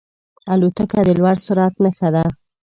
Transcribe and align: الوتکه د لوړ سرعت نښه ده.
الوتکه 0.53 0.99
د 1.07 1.09
لوړ 1.19 1.35
سرعت 1.45 1.73
نښه 1.83 2.09
ده. 2.15 2.25